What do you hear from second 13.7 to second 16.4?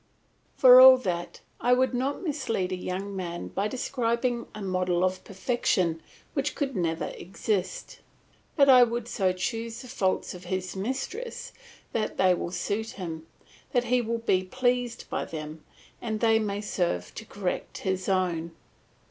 that he will be pleased by them, and they